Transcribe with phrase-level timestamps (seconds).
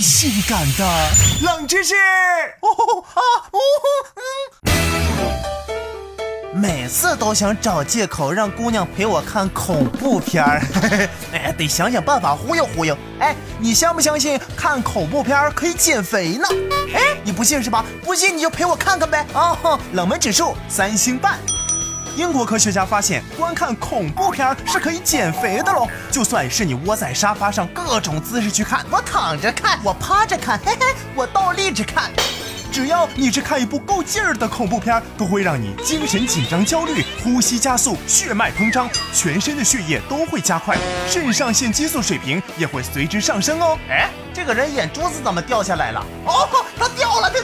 [0.00, 1.10] 性感的
[1.42, 1.94] 冷知识。
[6.54, 10.62] 每次都想找借口让姑娘陪我看恐怖片儿，
[11.32, 12.96] 哎，得想想办法忽悠忽悠。
[13.20, 16.48] 哎，你相不相信看恐怖片儿可以减肥呢？
[16.94, 17.84] 哎，你不信是吧？
[18.04, 19.24] 不信你就陪我看看呗。
[19.32, 19.56] 啊，
[19.92, 21.38] 冷门指数三星半。
[22.18, 25.86] 英国科学家发现，观看恐怖片是可以减肥的喽。
[26.10, 32.10] 就算是你窝在沙发上，各种姿势去看，我躺着看，我趴着看，嘿嘿，我倒立着看，
[32.72, 43.78] 只要你是看一部够劲儿的恐怖片，都会让你精神紧张、焦虑，呼吸加速，血脉膨胀，全身的血液都会加快，肾上腺激素水平也会随之上升哦。
[43.88, 46.04] 哎，这个人眼珠子怎么掉下来了？
[46.26, 47.38] 哦，他掉了，他。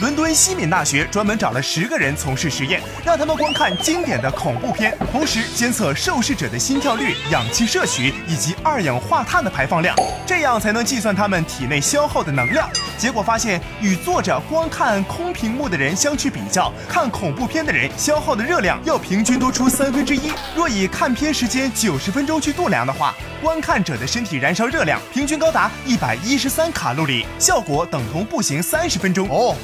[0.00, 9.94] 伦敦西敏大学专门找了十个人从事实验，让他们观看经典的恐怖片，同时监测受试者的心跳率、氧气摄取以及二氧化碳的排放量，
[10.24, 12.66] 这样才能计算他们体内消耗的能量。
[12.96, 20.32] 结果发现，与坐着光看空屏幕的人相去比较，看恐怖片的人消耗的热量要平均多出三分之一。
[20.56, 29.28] 若以看片时间九十分钟去度量的话，观看者的身体燃烧热量平均高达一百一十三卡路里，效果等同步行三十分钟。
[29.28, 29.54] 哦，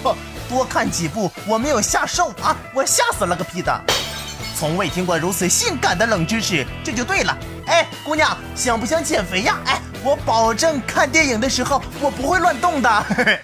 [0.48, 3.80] 多看几部，我没有吓瘦啊，我吓死了个屁的！
[4.58, 7.36] 从未听过如此性感的冷知识，这就对了。
[7.66, 9.58] 哎，姑娘，想不想减肥呀？
[9.66, 13.04] 哎，我保证看电影的时候我不会乱动的。
[13.08, 13.40] 嘿嘿。